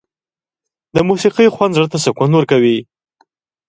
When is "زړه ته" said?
1.77-1.97